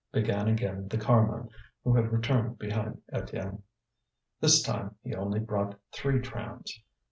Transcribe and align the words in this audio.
began 0.11 0.47
again 0.47 0.87
the 0.87 0.97
carman, 0.97 1.47
who 1.83 1.93
had 1.93 2.11
returned 2.11 2.57
behind 2.57 2.99
Étienne. 3.13 3.61
This 4.39 4.63
time 4.63 4.95
he 5.03 5.13
only 5.13 5.39
brought 5.39 5.77
three 5.91 6.19
trams. 6.19 6.79